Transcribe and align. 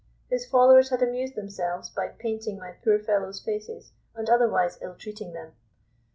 His 0.31 0.47
followers 0.47 0.89
had 0.89 1.03
amused 1.03 1.35
themselves 1.35 1.91
by 1.91 2.07
painting 2.07 2.57
my 2.57 2.71
poor 2.71 2.97
fellows' 2.97 3.39
faces, 3.39 3.91
and 4.15 4.27
otherwise 4.31 4.79
ill 4.81 4.95
treating 4.95 5.33
them. 5.33 5.51